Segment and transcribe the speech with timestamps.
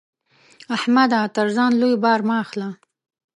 [0.75, 1.21] احمده!
[1.35, 2.69] تر ځان لوی بار مه اخله.